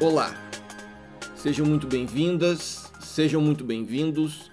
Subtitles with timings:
[0.00, 0.34] Olá,
[1.36, 4.50] sejam muito bem-vindas, sejam muito bem-vindos.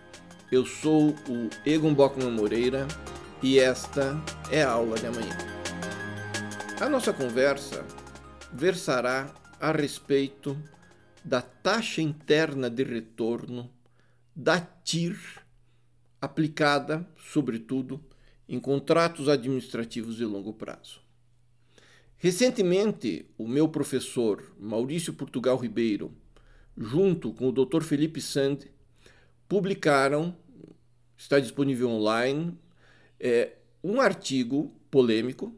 [0.51, 2.87] Eu sou o Egon Bockman Moreira
[3.41, 5.35] e esta é a aula de amanhã.
[6.79, 7.83] A nossa conversa
[8.53, 10.55] versará a respeito
[11.25, 13.69] da taxa interna de retorno
[14.35, 15.17] da TIR
[16.21, 17.99] aplicada, sobretudo,
[18.47, 21.01] em contratos administrativos de longo prazo.
[22.23, 26.13] Recentemente, o meu professor Maurício Portugal Ribeiro,
[26.77, 27.81] junto com o Dr.
[27.81, 28.59] Felipe Sand,
[29.49, 30.37] publicaram,
[31.17, 32.55] está disponível online,
[33.19, 33.53] é,
[33.83, 35.51] um artigo polêmico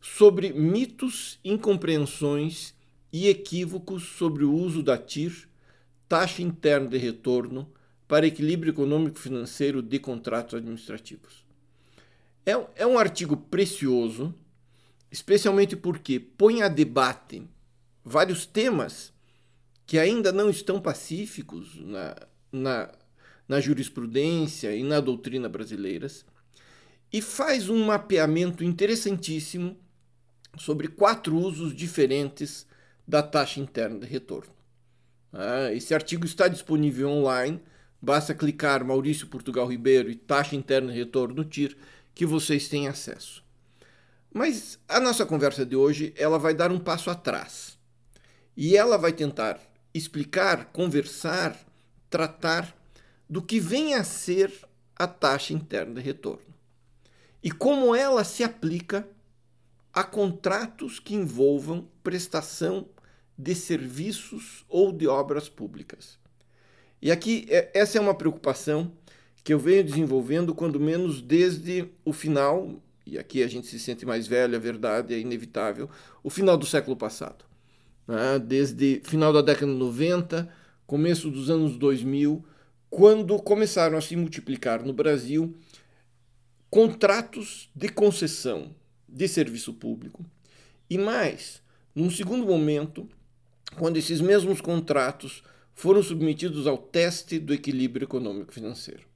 [0.00, 2.74] sobre mitos, incompreensões
[3.12, 5.48] e equívocos sobre o uso da TIR,
[6.08, 7.72] taxa interna de retorno,
[8.08, 11.46] para equilíbrio econômico-financeiro de contratos administrativos.
[12.44, 14.34] É, é um artigo precioso
[15.12, 17.46] especialmente porque põe a debate
[18.02, 19.12] vários temas
[19.86, 22.16] que ainda não estão pacíficos na,
[22.50, 22.92] na,
[23.46, 26.24] na jurisprudência e na doutrina brasileiras,
[27.12, 29.76] e faz um mapeamento interessantíssimo
[30.56, 32.66] sobre quatro usos diferentes
[33.06, 34.52] da taxa interna de retorno.
[35.30, 37.60] Ah, esse artigo está disponível online,
[38.00, 41.76] basta clicar Maurício Portugal Ribeiro e taxa interna de retorno no TIR
[42.14, 43.44] que vocês têm acesso.
[44.32, 47.78] Mas a nossa conversa de hoje, ela vai dar um passo atrás.
[48.56, 49.60] E ela vai tentar
[49.94, 51.58] explicar, conversar,
[52.08, 52.74] tratar
[53.28, 54.52] do que vem a ser
[54.96, 56.52] a taxa interna de retorno
[57.42, 59.06] e como ela se aplica
[59.92, 62.88] a contratos que envolvam prestação
[63.36, 66.18] de serviços ou de obras públicas.
[67.00, 68.92] E aqui é, essa é uma preocupação
[69.42, 74.06] que eu venho desenvolvendo quando menos desde o final e aqui a gente se sente
[74.06, 75.88] mais velho, a verdade é inevitável,
[76.22, 77.44] o final do século passado.
[78.06, 78.38] Né?
[78.38, 80.48] Desde final da década de 90,
[80.86, 82.44] começo dos anos 2000,
[82.90, 85.54] quando começaram a se multiplicar no Brasil
[86.70, 88.74] contratos de concessão
[89.08, 90.24] de serviço público
[90.88, 91.62] e mais,
[91.94, 93.08] num segundo momento,
[93.78, 95.42] quando esses mesmos contratos
[95.74, 99.11] foram submetidos ao teste do equilíbrio econômico-financeiro.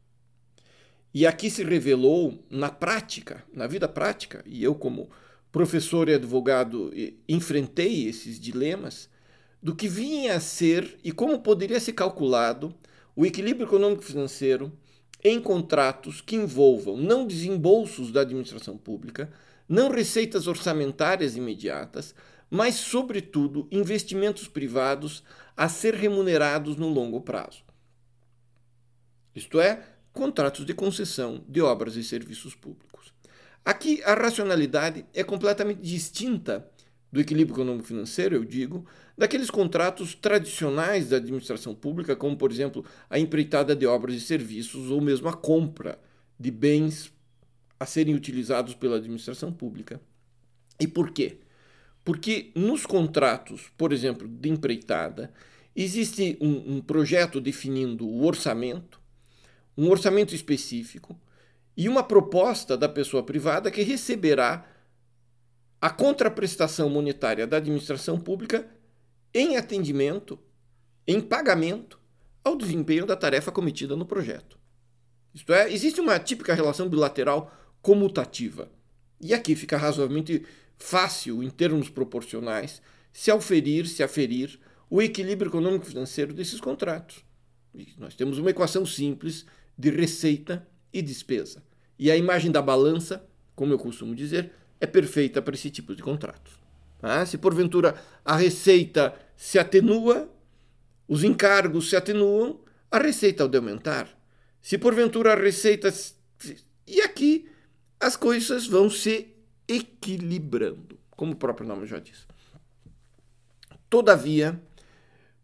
[1.16, 5.08] E aqui se revelou na prática, na vida prática, e eu, como
[5.50, 6.92] professor e advogado,
[7.26, 9.08] enfrentei esses dilemas,
[9.62, 12.74] do que vinha a ser e como poderia ser calculado
[13.16, 14.70] o equilíbrio econômico-financeiro
[15.24, 19.32] em contratos que envolvam não desembolsos da administração pública,
[19.66, 22.14] não receitas orçamentárias imediatas,
[22.50, 25.24] mas, sobretudo, investimentos privados
[25.56, 27.64] a ser remunerados no longo prazo.
[29.34, 33.12] Isto é, contratos de concessão de obras e serviços públicos.
[33.62, 36.66] Aqui a racionalidade é completamente distinta
[37.12, 43.18] do equilíbrio econômico-financeiro, eu digo, daqueles contratos tradicionais da administração pública, como, por exemplo, a
[43.18, 45.98] empreitada de obras e serviços ou mesmo a compra
[46.40, 47.12] de bens
[47.78, 50.00] a serem utilizados pela administração pública.
[50.80, 51.40] E por quê?
[52.02, 55.30] Porque nos contratos, por exemplo, de empreitada,
[55.74, 59.04] existe um, um projeto definindo o orçamento,
[59.76, 61.18] um orçamento específico
[61.76, 64.66] e uma proposta da pessoa privada que receberá
[65.80, 68.66] a contraprestação monetária da administração pública
[69.34, 70.38] em atendimento,
[71.06, 72.00] em pagamento
[72.42, 74.58] ao desempenho da tarefa cometida no projeto.
[75.34, 78.70] Isto é, existe uma típica relação bilateral comutativa.
[79.20, 80.46] E aqui fica razoavelmente
[80.78, 82.80] fácil, em termos proporcionais,
[83.12, 84.58] se auferir, se aferir
[84.88, 87.24] o equilíbrio econômico-financeiro desses contratos.
[87.74, 89.44] E nós temos uma equação simples
[89.76, 91.62] de receita e despesa.
[91.98, 96.02] E a imagem da balança, como eu costumo dizer, é perfeita para esse tipo de
[96.02, 96.54] contratos.
[97.02, 97.94] Ah, se porventura
[98.24, 100.30] a receita se atenua,
[101.06, 102.60] os encargos se atenuam,
[102.90, 104.08] a receita há de aumentar.
[104.60, 105.92] Se porventura a receita.
[106.86, 107.48] E aqui
[108.00, 109.34] as coisas vão se
[109.68, 112.26] equilibrando, como o próprio nome já diz.
[113.88, 114.60] Todavia,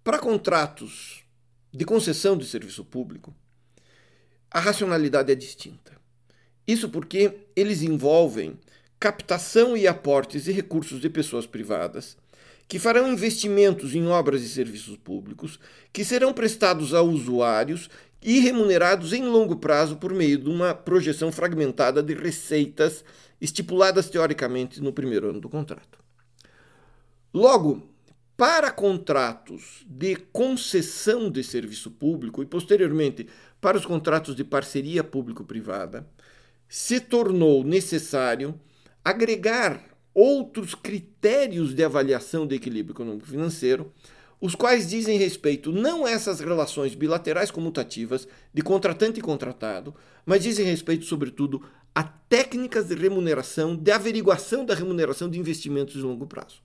[0.02, 1.24] para contratos
[1.72, 3.34] de concessão de serviço público,
[4.52, 5.92] a racionalidade é distinta.
[6.66, 8.58] Isso porque eles envolvem
[9.00, 12.16] captação e aportes de recursos de pessoas privadas
[12.68, 15.58] que farão investimentos em obras e serviços públicos
[15.92, 17.90] que serão prestados a usuários
[18.22, 23.04] e remunerados em longo prazo por meio de uma projeção fragmentada de receitas
[23.40, 25.98] estipuladas teoricamente no primeiro ano do contrato.
[27.34, 27.91] Logo,
[28.42, 33.28] para contratos de concessão de serviço público e posteriormente
[33.60, 36.08] para os contratos de parceria público-privada,
[36.68, 38.58] se tornou necessário
[39.04, 39.80] agregar
[40.12, 43.92] outros critérios de avaliação do equilíbrio econômico-financeiro,
[44.40, 49.94] os quais dizem respeito não a essas relações bilaterais comutativas de contratante e contratado,
[50.26, 56.00] mas dizem respeito, sobretudo, a técnicas de remuneração, de averiguação da remuneração de investimentos de
[56.00, 56.60] longo prazo.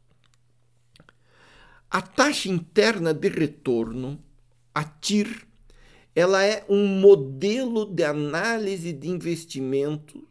[1.89, 4.21] A taxa interna de retorno,
[4.75, 5.47] a TIR,
[6.13, 10.27] ela é um modelo de análise de investimento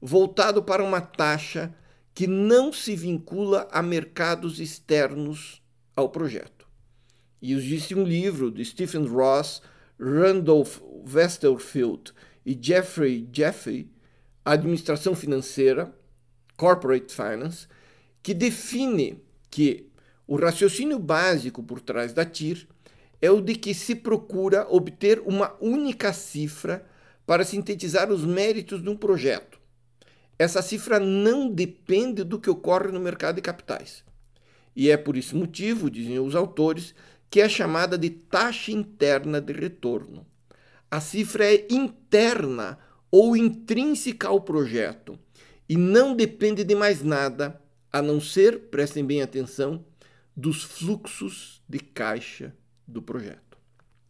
[0.00, 1.74] voltado para uma taxa
[2.14, 5.60] que não se vincula a mercados externos
[5.96, 6.68] ao projeto.
[7.40, 9.60] E existe um livro de Stephen Ross,
[9.98, 10.80] Randolph
[11.12, 12.12] Westerfield
[12.46, 13.90] e Jeffrey Jeffrey,
[14.44, 15.92] Administração Financeira,
[16.56, 17.66] Corporate Finance,
[18.22, 19.20] que define
[19.50, 19.91] que
[20.26, 22.66] o raciocínio básico por trás da TIR
[23.20, 26.84] é o de que se procura obter uma única cifra
[27.24, 29.60] para sintetizar os méritos de um projeto.
[30.38, 34.04] Essa cifra não depende do que ocorre no mercado de capitais.
[34.74, 36.94] E é por esse motivo, dizem os autores,
[37.30, 40.26] que é chamada de taxa interna de retorno.
[40.90, 42.78] A cifra é interna
[43.10, 45.18] ou intrínseca ao projeto
[45.68, 47.60] e não depende de mais nada
[47.92, 49.84] a não ser, prestem bem atenção,
[50.36, 52.54] dos fluxos de caixa
[52.86, 53.58] do projeto.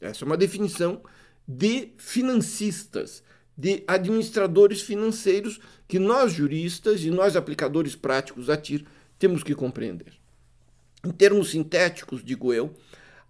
[0.01, 1.03] Essa é uma definição
[1.47, 3.23] de financistas,
[3.57, 8.85] de administradores financeiros que nós juristas e nós aplicadores práticos da TIR
[9.19, 10.15] temos que compreender.
[11.05, 12.75] Em termos sintéticos, digo eu,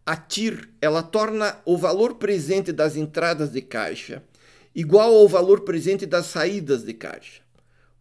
[0.04, 4.22] a TIR ela torna o valor presente das entradas de caixa
[4.74, 7.42] igual ao valor presente das saídas de caixa,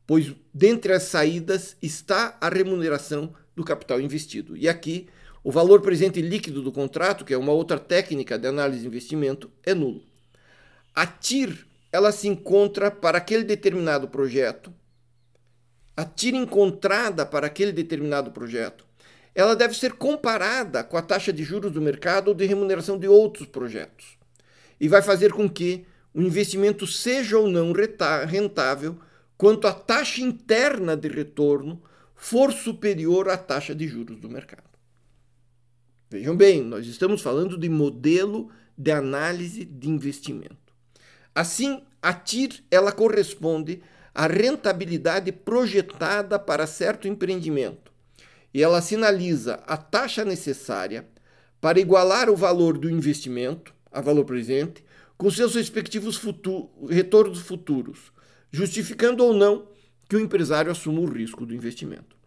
[0.08, 4.56] pois dentre as saídas está a remuneração do capital investido.
[4.56, 5.07] E aqui,
[5.44, 9.50] o valor presente líquido do contrato, que é uma outra técnica de análise de investimento,
[9.63, 10.03] é nulo.
[10.94, 14.74] A TIR ela se encontra para aquele determinado projeto,
[15.95, 18.86] a TIR encontrada para aquele determinado projeto
[19.33, 23.07] ela deve ser comparada com a taxa de juros do mercado ou de remuneração de
[23.07, 24.18] outros projetos.
[24.80, 27.71] E vai fazer com que o investimento seja ou não
[28.27, 28.98] rentável
[29.38, 31.81] quanto a taxa interna de retorno
[32.22, 34.70] for superior à taxa de juros do mercado.
[36.08, 40.72] Vejam bem, nós estamos falando de modelo de análise de investimento.
[41.34, 43.82] Assim, a TIR ela corresponde
[44.14, 47.92] à rentabilidade projetada para certo empreendimento
[48.54, 51.08] e ela sinaliza a taxa necessária
[51.60, 54.86] para igualar o valor do investimento, a valor presente,
[55.18, 58.12] com seus respectivos futuro, retornos futuros,
[58.52, 59.72] justificando ou não
[60.12, 62.18] que o empresário assuma o risco do investimento.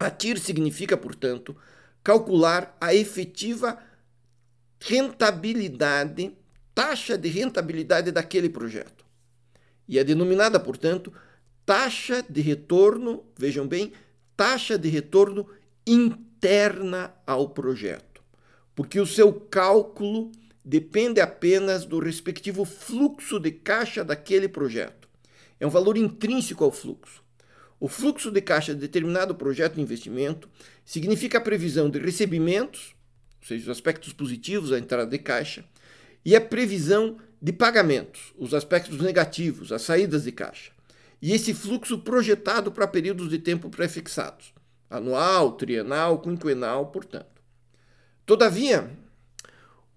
[0.00, 1.54] A TIR significa, portanto,
[2.02, 3.78] calcular a efetiva
[4.80, 6.36] rentabilidade,
[6.74, 9.04] taxa de rentabilidade daquele projeto.
[9.86, 11.12] E é denominada, portanto,
[11.64, 13.92] taxa de retorno, vejam bem,
[14.36, 15.48] taxa de retorno
[15.86, 18.24] interna ao projeto,
[18.74, 20.32] porque o seu cálculo
[20.64, 24.97] depende apenas do respectivo fluxo de caixa daquele projeto.
[25.60, 27.22] É um valor intrínseco ao fluxo.
[27.80, 30.48] O fluxo de caixa de determinado projeto de investimento
[30.84, 32.94] significa a previsão de recebimentos,
[33.40, 35.64] ou seja, os aspectos positivos da entrada de caixa,
[36.24, 40.72] e a previsão de pagamentos, os aspectos negativos, as saídas de caixa
[41.20, 44.54] e esse fluxo projetado para períodos de tempo pré-fixados,
[44.88, 47.42] anual, trienal, quinquenal, portanto.
[48.24, 48.90] Todavia,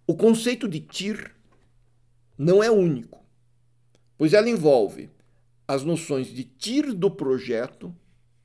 [0.08, 1.32] o conceito de TIR
[2.38, 3.24] não é único,
[4.18, 5.10] pois ela envolve
[5.72, 7.96] as noções de TIR do projeto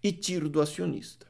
[0.01, 1.27] e TIR do acionista.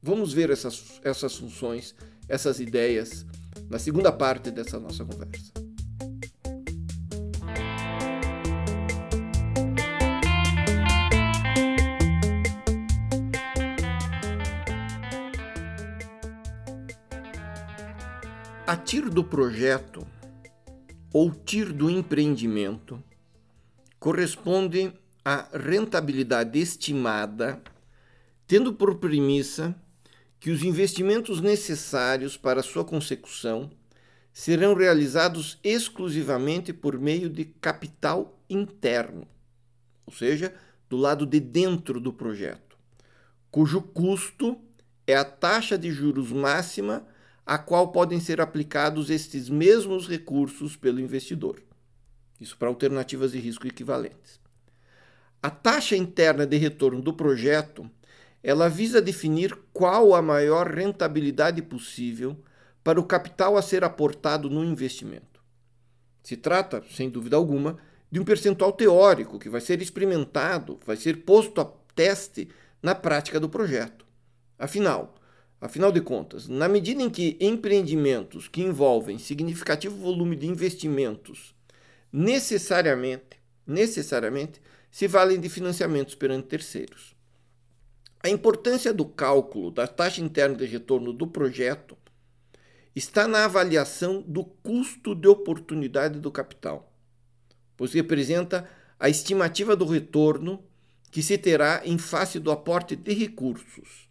[0.00, 1.92] Vamos ver essas, essas funções,
[2.28, 3.26] essas ideias
[3.68, 5.52] na segunda parte dessa nossa conversa.
[18.64, 20.06] A TIR do projeto
[21.12, 23.02] ou TIR do empreendimento
[23.98, 24.92] corresponde
[25.24, 27.62] à rentabilidade estimada,
[28.46, 29.74] tendo por premissa
[30.40, 33.70] que os investimentos necessários para sua consecução
[34.32, 39.26] serão realizados exclusivamente por meio de capital interno,
[40.06, 40.54] ou seja,
[40.88, 42.78] do lado de dentro do projeto,
[43.50, 44.58] cujo custo
[45.06, 47.06] é a taxa de juros máxima
[47.44, 51.62] a qual podem ser aplicados estes mesmos recursos pelo investidor.
[52.38, 54.38] Isso para alternativas de risco equivalentes.
[55.42, 57.88] A taxa interna de retorno do projeto,
[58.42, 62.36] ela visa definir qual a maior rentabilidade possível
[62.82, 65.40] para o capital a ser aportado no investimento.
[66.22, 67.76] Se trata, sem dúvida alguma,
[68.10, 71.64] de um percentual teórico que vai ser experimentado, vai ser posto a
[71.94, 72.48] teste
[72.82, 74.06] na prática do projeto.
[74.58, 75.18] Afinal,
[75.60, 81.52] Afinal de contas, na medida em que empreendimentos que envolvem significativo volume de investimentos
[82.12, 87.14] necessariamente, necessariamente se valem de financiamentos perante terceiros.
[88.22, 91.96] A importância do cálculo da taxa interna de retorno do projeto
[92.94, 96.92] está na avaliação do custo de oportunidade do capital,
[97.76, 98.68] pois representa
[98.98, 100.64] a estimativa do retorno
[101.10, 104.08] que se terá em face do aporte de recursos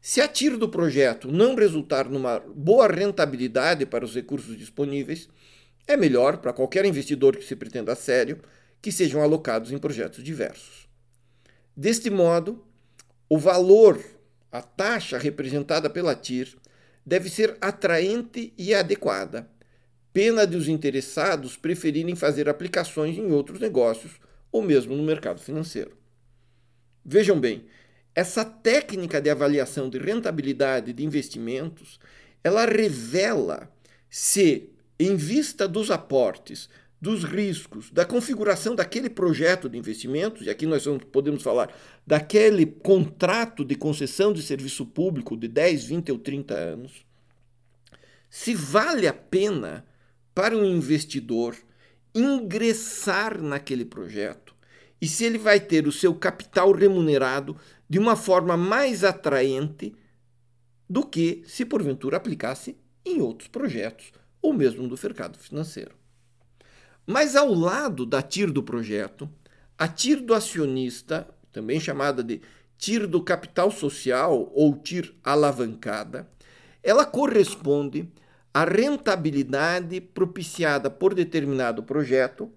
[0.00, 5.28] se a tiro do projeto não resultar numa boa rentabilidade para os recursos disponíveis,
[5.86, 8.40] é melhor para qualquer investidor que se pretenda sério
[8.80, 10.88] que sejam alocados em projetos diversos.
[11.76, 12.64] Deste modo,
[13.28, 14.02] o valor,
[14.50, 16.56] a taxa representada pela TIR,
[17.04, 19.48] deve ser atraente e adequada,
[20.12, 24.12] pena de os interessados preferirem fazer aplicações em outros negócios
[24.50, 25.96] ou mesmo no mercado financeiro.
[27.04, 27.64] Vejam bem,
[28.14, 32.00] essa técnica de avaliação de rentabilidade de investimentos,
[32.42, 33.72] ela revela
[34.08, 36.68] se, em vista dos aportes,
[37.00, 41.74] dos riscos, da configuração daquele projeto de investimentos, e aqui nós podemos falar
[42.06, 47.06] daquele contrato de concessão de serviço público de 10, 20 ou 30 anos,
[48.28, 49.84] se vale a pena
[50.34, 51.56] para um investidor
[52.14, 54.54] ingressar naquele projeto
[55.00, 57.56] e se ele vai ter o seu capital remunerado
[57.88, 59.94] de uma forma mais atraente
[60.88, 65.99] do que se porventura aplicasse em outros projetos ou mesmo do mercado financeiro.
[67.10, 69.28] Mas ao lado da TIR do projeto,
[69.76, 72.40] a TIR do acionista, também chamada de
[72.78, 76.30] TIR do capital social ou TIR alavancada,
[76.82, 78.08] ela corresponde
[78.54, 82.50] à rentabilidade propiciada por determinado projeto,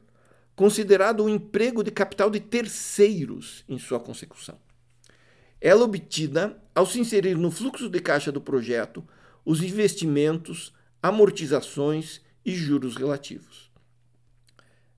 [0.55, 4.57] considerado o emprego de capital de terceiros em sua consecução
[5.63, 9.01] ela obtida ao se inserir no fluxo de caixa do projeto
[9.45, 13.72] os investimentos, amortizações e juros relativos.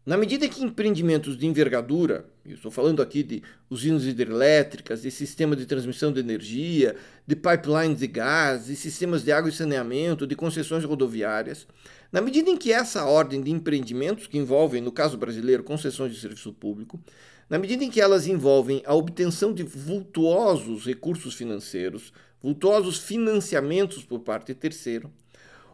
[0.05, 5.57] Na medida que empreendimentos de envergadura, eu estou falando aqui de usinas hidrelétricas, de sistemas
[5.57, 6.95] de transmissão de energia,
[7.25, 11.65] de pipelines de gás, de sistemas de água e saneamento, de concessões rodoviárias,
[12.11, 16.19] na medida em que essa ordem de empreendimentos, que envolvem, no caso brasileiro, concessões de
[16.19, 17.01] serviço público,
[17.49, 24.19] na medida em que elas envolvem a obtenção de vultuosos recursos financeiros, vultuosos financiamentos por
[24.19, 25.11] parte de terceiro,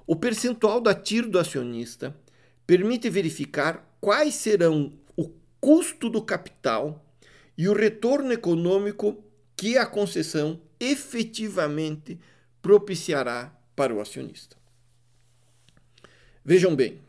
[0.07, 2.15] o percentual da TIR do acionista
[2.65, 7.05] permite verificar quais serão o custo do capital
[7.57, 9.23] e o retorno econômico
[9.55, 12.19] que a concessão efetivamente
[12.61, 14.57] propiciará para o acionista.
[16.43, 16.99] Vejam bem,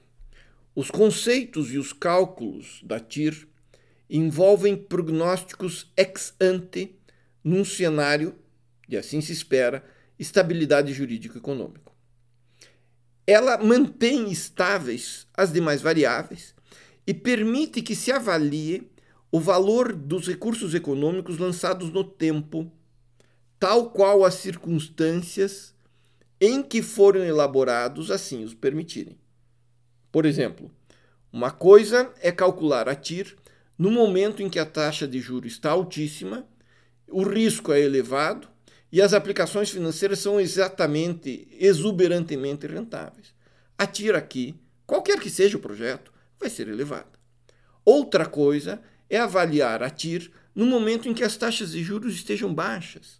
[0.74, 3.48] os conceitos e os cálculos da TIR
[4.08, 6.94] envolvem prognósticos ex ante
[7.42, 8.34] num cenário,
[8.88, 9.84] e assim se espera,
[10.18, 11.91] estabilidade jurídico-econômico.
[13.32, 16.54] Ela mantém estáveis as demais variáveis
[17.06, 18.92] e permite que se avalie
[19.30, 22.70] o valor dos recursos econômicos lançados no tempo,
[23.58, 25.74] tal qual as circunstâncias
[26.38, 29.16] em que foram elaborados assim os permitirem.
[30.12, 30.70] Por exemplo,
[31.32, 33.34] uma coisa é calcular a TIR
[33.78, 36.46] no momento em que a taxa de juros está altíssima,
[37.08, 38.46] o risco é elevado
[38.92, 43.32] e as aplicações financeiras são exatamente, exuberantemente rentáveis.
[43.78, 44.54] A TIR aqui,
[44.86, 47.18] qualquer que seja o projeto, vai ser elevada.
[47.82, 52.52] Outra coisa é avaliar a TIR no momento em que as taxas de juros estejam
[52.52, 53.18] baixas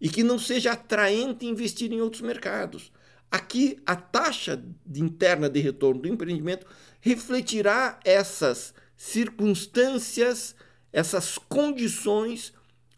[0.00, 2.92] e que não seja atraente investir em outros mercados.
[3.28, 4.62] Aqui, a taxa
[4.94, 6.66] interna de retorno do empreendimento
[7.00, 10.54] refletirá essas circunstâncias,
[10.92, 12.52] essas condições,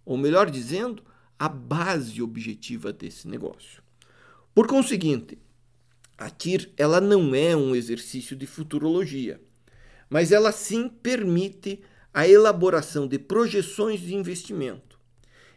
[0.04, 1.02] ou melhor dizendo,
[1.42, 3.82] a base objetiva desse negócio.
[4.54, 5.36] Por conseguinte,
[6.16, 9.40] a TIR ela não é um exercício de futurologia,
[10.08, 11.80] mas ela sim permite
[12.14, 15.00] a elaboração de projeções de investimento.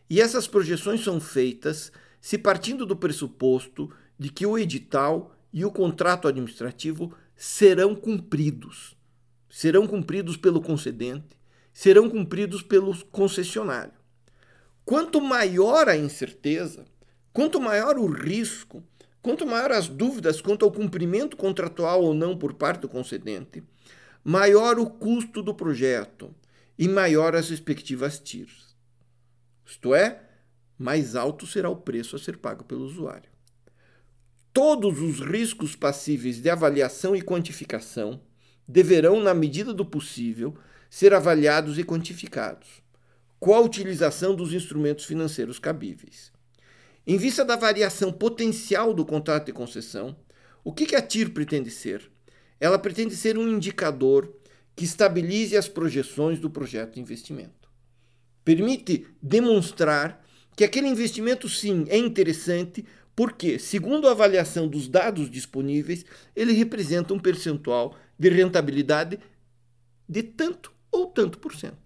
[0.10, 5.72] E essas projeções são feitas se partindo do pressuposto de que o edital e o
[5.72, 8.98] contrato administrativo serão cumpridos.
[9.48, 11.38] Serão cumpridos pelo concedente,
[11.72, 13.94] serão cumpridos pelo concessionário.
[14.86, 16.86] Quanto maior a incerteza,
[17.34, 18.84] quanto maior o risco,
[19.22, 23.64] quanto maior as dúvidas quanto ao cumprimento contratual ou não por parte do concedente,
[24.24, 26.34] maior o custo do projeto
[26.78, 28.76] e maior as respectivas TIRs.
[29.66, 30.22] Isto é,
[30.78, 33.36] mais alto será o preço a ser pago pelo usuário
[34.56, 38.22] todos os riscos passíveis de avaliação e quantificação
[38.66, 40.56] deverão, na medida do possível,
[40.90, 42.82] ser avaliados e quantificados,
[43.46, 46.32] com a utilização dos instrumentos financeiros cabíveis.
[47.06, 50.18] Em vista da variação potencial do contrato de concessão,
[50.64, 52.10] o que a TIR pretende ser?
[52.60, 54.36] Ela pretende ser um indicador
[54.76, 57.70] que estabilize as projeções do projeto de investimento.
[58.44, 60.26] Permite demonstrar
[60.56, 62.84] que aquele investimento, sim, é interessante,
[63.16, 66.04] porque, segundo a avaliação dos dados disponíveis,
[66.36, 69.20] ele representa um percentual de rentabilidade
[70.10, 71.85] de tanto ou tanto por cento.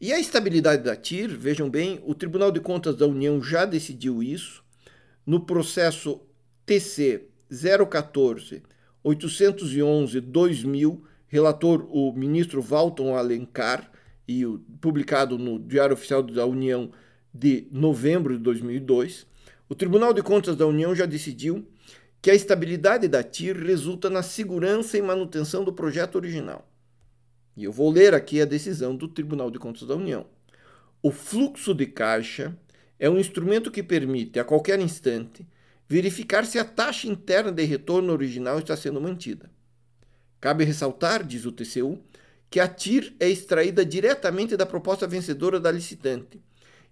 [0.00, 4.22] E a estabilidade da TIR, vejam bem, o Tribunal de Contas da União já decidiu
[4.22, 4.64] isso
[5.26, 6.22] no processo
[6.64, 8.62] TC 014
[9.04, 13.92] 811 2000, relator o ministro Walton Alencar,
[14.26, 14.46] e
[14.80, 16.90] publicado no Diário Oficial da União
[17.34, 19.26] de novembro de 2002,
[19.68, 21.68] o Tribunal de Contas da União já decidiu
[22.22, 26.69] que a estabilidade da TIR resulta na segurança e manutenção do projeto original.
[27.60, 30.24] E eu vou ler aqui a decisão do Tribunal de Contas da União.
[31.02, 32.56] O fluxo de caixa
[32.98, 35.46] é um instrumento que permite, a qualquer instante,
[35.86, 39.50] verificar se a taxa interna de retorno original está sendo mantida.
[40.40, 42.02] Cabe ressaltar, diz o TCU,
[42.48, 46.42] que a TIR é extraída diretamente da proposta vencedora da licitante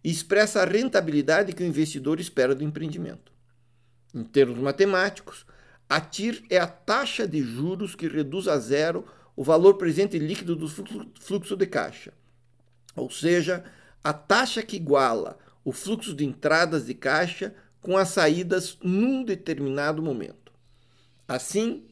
[0.05, 3.33] e expressa a rentabilidade que o investidor espera do empreendimento.
[4.15, 5.47] Em termos matemáticos,
[5.89, 9.07] a TIR é a taxa de juros que reduz a zero
[9.39, 12.13] o valor presente líquido do fluxo de caixa,
[12.97, 13.63] ou seja,
[14.03, 20.03] a taxa que iguala o fluxo de entradas de caixa com as saídas num determinado
[20.03, 20.53] momento.
[21.29, 21.87] Assim,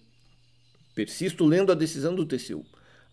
[0.93, 2.67] persisto lendo a decisão do TCU.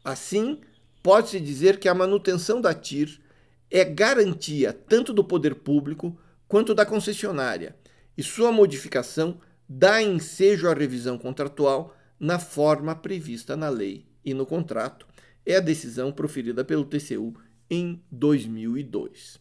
[0.03, 0.61] Assim,
[1.03, 3.21] pode-se dizer que a manutenção da TIR
[3.69, 7.75] é garantia tanto do poder público quanto da concessionária,
[8.17, 14.45] e sua modificação dá ensejo à revisão contratual na forma prevista na lei e no
[14.45, 15.07] contrato.
[15.45, 17.33] É a decisão proferida pelo TCU
[17.69, 19.39] em 2002.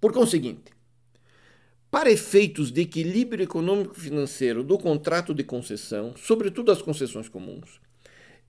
[0.00, 0.72] Por conseguinte,
[1.90, 7.80] para efeitos de equilíbrio econômico-financeiro do contrato de concessão, sobretudo as concessões comuns,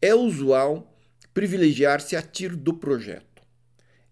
[0.02, 0.92] é usual
[1.34, 3.44] privilegiar-se a tiro do projeto.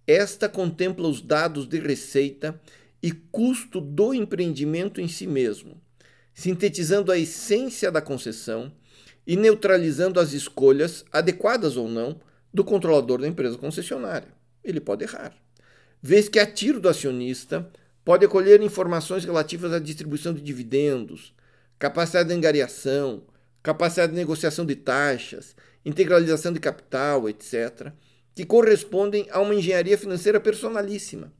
[0.05, 2.61] Esta contempla os dados de receita
[3.01, 5.81] e custo do empreendimento em si mesmo,
[6.33, 8.71] sintetizando a essência da concessão
[9.25, 12.19] e neutralizando as escolhas, adequadas ou não,
[12.53, 14.27] do controlador da empresa concessionária.
[14.63, 15.33] Ele pode errar.
[16.01, 17.71] Vez que a tiro do acionista
[18.03, 21.33] Pode acolher informações relativas à distribuição de dividendos,
[21.79, 23.23] capacidade de angariação,
[23.61, 25.55] capacidade de negociação de taxas,
[25.85, 27.93] integralização de capital, etc.,
[28.35, 31.31] que correspondem a uma engenharia financeira personalíssima.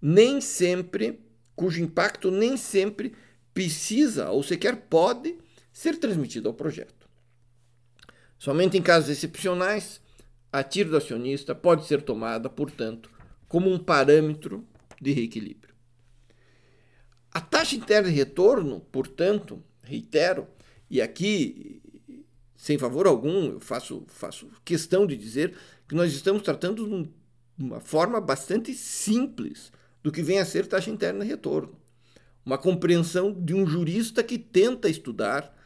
[0.00, 1.20] Nem sempre,
[1.56, 3.14] cujo impacto nem sempre
[3.54, 5.38] precisa ou sequer pode
[5.72, 7.08] ser transmitido ao projeto.
[8.38, 10.00] Somente em casos excepcionais,
[10.52, 13.10] a tiro do acionista pode ser tomada, portanto,
[13.48, 14.66] como um parâmetro
[15.00, 15.74] de reequilíbrio.
[17.30, 20.46] A taxa interna de retorno, portanto, reitero,
[20.90, 21.80] e aqui,
[22.54, 25.56] sem favor algum, eu faço, faço questão de dizer
[25.88, 27.10] que nós estamos tratando de
[27.58, 31.74] uma forma bastante simples do que vem a ser taxa interna de retorno.
[32.44, 35.56] Uma compreensão de um jurista que tenta estudar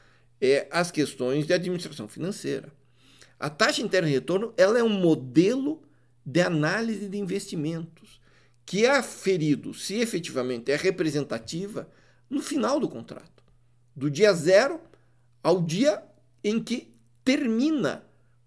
[0.40, 2.72] é, as questões de administração financeira.
[3.38, 5.82] A taxa interna de retorno ela é um modelo
[6.24, 8.20] de análise de investimentos
[8.64, 11.88] que é aferido se efetivamente é representativa
[12.28, 13.44] no final do contrato,
[13.94, 14.80] do dia zero
[15.42, 16.02] ao dia
[16.42, 16.92] em que
[17.24, 18.04] termina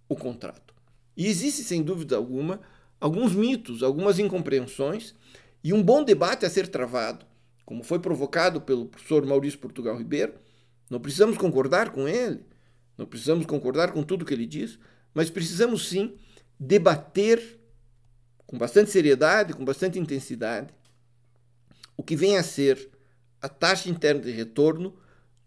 [0.09, 0.73] o contrato.
[1.15, 2.59] E existe, sem dúvida alguma,
[2.99, 5.15] alguns mitos, algumas incompreensões
[5.63, 7.25] e um bom debate a ser travado,
[7.65, 10.33] como foi provocado pelo professor Maurício Portugal Ribeiro.
[10.89, 12.43] Não precisamos concordar com ele,
[12.97, 14.79] não precisamos concordar com tudo que ele diz,
[15.13, 16.17] mas precisamos sim
[16.59, 17.59] debater
[18.45, 20.73] com bastante seriedade, com bastante intensidade,
[21.95, 22.89] o que vem a ser
[23.41, 24.97] a taxa interna de retorno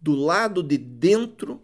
[0.01, 1.63] do lado de dentro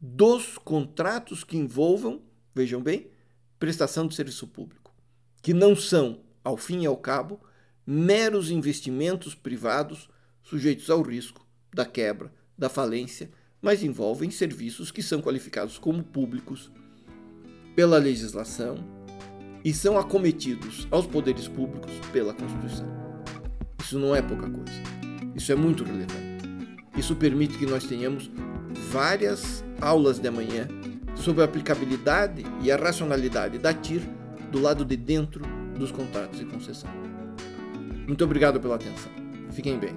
[0.00, 2.22] dos contratos que envolvam,
[2.54, 3.10] vejam bem,
[3.58, 4.94] prestação de serviço público,
[5.42, 7.40] que não são, ao fim e ao cabo,
[7.86, 10.08] meros investimentos privados
[10.42, 16.70] sujeitos ao risco da quebra, da falência, mas envolvem serviços que são qualificados como públicos
[17.74, 18.78] pela legislação,
[19.64, 22.86] e são acometidos aos poderes públicos pela Constituição.
[23.82, 24.72] Isso não é pouca coisa.
[25.34, 26.46] Isso é muito relevante.
[26.96, 28.30] Isso permite que nós tenhamos
[28.92, 30.68] várias aulas de amanhã
[31.16, 34.02] sobre a aplicabilidade e a racionalidade da TIR
[34.52, 35.44] do lado de dentro
[35.76, 36.90] dos contratos de concessão.
[38.06, 39.10] Muito obrigado pela atenção.
[39.50, 39.94] Fiquem bem.